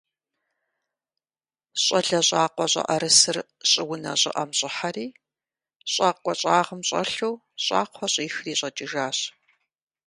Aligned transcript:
Щӏалэ 1.83 2.19
щӏакъуэ 2.27 2.65
щӏыӏэрысыр 2.71 3.37
щӏыунэ 3.69 4.13
щӏыӏэм 4.21 4.49
щӏыхьэри, 4.57 5.07
щӏакӏуэ 5.91 6.33
щӏагъым 6.41 6.81
щӏэлъу 6.87 7.35
щӏакхъуэ 7.63 8.07
щӏихри 8.13 8.51
щӏэкӏыжащ. 8.59 9.17